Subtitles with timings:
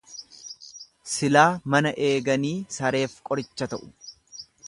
[1.15, 1.43] Silaa
[1.75, 3.93] mana eeganii sareef qoricha ta'u.